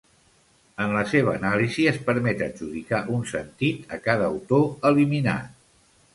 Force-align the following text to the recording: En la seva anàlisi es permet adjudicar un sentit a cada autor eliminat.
En 0.85 0.95
la 0.95 1.03
seva 1.11 1.35
anàlisi 1.39 1.85
es 1.91 1.99
permet 2.07 2.41
adjudicar 2.47 3.03
un 3.17 3.23
sentit 3.33 3.95
a 3.99 4.01
cada 4.09 4.27
autor 4.33 4.67
eliminat. 4.93 5.55